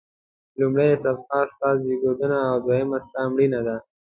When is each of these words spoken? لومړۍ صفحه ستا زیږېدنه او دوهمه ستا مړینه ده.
لومړۍ 0.59 0.91
صفحه 1.03 1.41
ستا 1.53 1.69
زیږېدنه 1.83 2.39
او 2.49 2.57
دوهمه 2.65 2.97
ستا 3.05 3.21
مړینه 3.31 3.59
ده. 3.67 3.75